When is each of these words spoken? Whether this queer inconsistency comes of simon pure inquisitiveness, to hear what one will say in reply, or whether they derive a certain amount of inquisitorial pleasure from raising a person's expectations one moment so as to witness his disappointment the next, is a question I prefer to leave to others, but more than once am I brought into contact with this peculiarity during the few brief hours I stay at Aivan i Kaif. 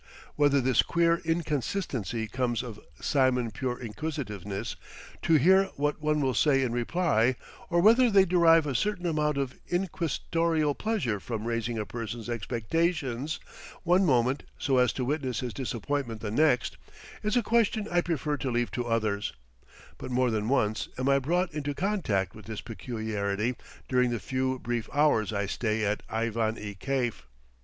Whether 0.35 0.61
this 0.61 0.81
queer 0.81 1.21
inconsistency 1.23 2.25
comes 2.27 2.63
of 2.63 2.79
simon 2.99 3.51
pure 3.51 3.77
inquisitiveness, 3.79 4.75
to 5.21 5.35
hear 5.35 5.65
what 5.75 6.01
one 6.01 6.21
will 6.21 6.33
say 6.33 6.63
in 6.63 6.71
reply, 6.71 7.35
or 7.69 7.81
whether 7.81 8.09
they 8.09 8.25
derive 8.25 8.65
a 8.65 8.73
certain 8.73 9.05
amount 9.05 9.37
of 9.37 9.53
inquisitorial 9.67 10.73
pleasure 10.73 11.19
from 11.19 11.45
raising 11.45 11.77
a 11.77 11.85
person's 11.85 12.31
expectations 12.31 13.39
one 13.83 14.03
moment 14.03 14.41
so 14.57 14.79
as 14.79 14.91
to 14.93 15.05
witness 15.05 15.41
his 15.41 15.53
disappointment 15.53 16.19
the 16.19 16.31
next, 16.31 16.77
is 17.21 17.37
a 17.37 17.43
question 17.43 17.87
I 17.91 18.01
prefer 18.01 18.37
to 18.37 18.49
leave 18.49 18.71
to 18.71 18.87
others, 18.87 19.33
but 19.99 20.09
more 20.09 20.31
than 20.31 20.49
once 20.49 20.89
am 20.97 21.09
I 21.09 21.19
brought 21.19 21.53
into 21.53 21.75
contact 21.75 22.33
with 22.33 22.45
this 22.45 22.61
peculiarity 22.61 23.55
during 23.87 24.09
the 24.09 24.19
few 24.19 24.57
brief 24.57 24.89
hours 24.91 25.31
I 25.31 25.45
stay 25.45 25.85
at 25.85 26.01
Aivan 26.09 26.57
i 26.57 26.73
Kaif. 26.83 27.25